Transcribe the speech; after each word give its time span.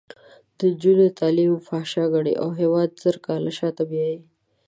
د 0.57 0.59
نجونو 0.71 1.05
تعلیم 1.19 1.51
فحشا 1.67 2.05
ګڼي 2.13 2.33
او 2.41 2.47
هېواد 2.59 2.89
زر 3.03 3.15
کاله 3.25 3.51
شاته 3.59 3.83
بیایي. 3.89 4.17